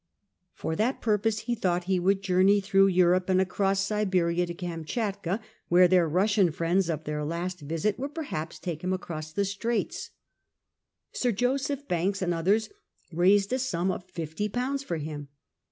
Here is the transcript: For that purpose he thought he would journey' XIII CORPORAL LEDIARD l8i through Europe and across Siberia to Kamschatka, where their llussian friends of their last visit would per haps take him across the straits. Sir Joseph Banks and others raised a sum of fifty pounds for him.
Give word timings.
For 0.55 0.75
that 0.77 0.99
purpose 0.99 1.41
he 1.41 1.53
thought 1.53 1.83
he 1.83 1.99
would 1.99 2.23
journey' 2.23 2.59
XIII 2.59 2.61
CORPORAL 2.61 2.61
LEDIARD 2.61 2.65
l8i 2.65 2.71
through 2.71 3.03
Europe 3.03 3.29
and 3.29 3.39
across 3.41 3.79
Siberia 3.85 4.45
to 4.47 4.53
Kamschatka, 4.55 5.39
where 5.67 5.87
their 5.87 6.09
llussian 6.09 6.51
friends 6.51 6.89
of 6.89 7.03
their 7.03 7.23
last 7.23 7.59
visit 7.59 7.99
would 7.99 8.15
per 8.15 8.23
haps 8.23 8.57
take 8.57 8.83
him 8.83 8.93
across 8.93 9.31
the 9.31 9.45
straits. 9.45 10.09
Sir 11.11 11.31
Joseph 11.31 11.87
Banks 11.87 12.23
and 12.23 12.33
others 12.33 12.69
raised 13.13 13.53
a 13.53 13.59
sum 13.59 13.91
of 13.91 14.09
fifty 14.09 14.49
pounds 14.49 14.81
for 14.83 14.97
him. 14.97 15.27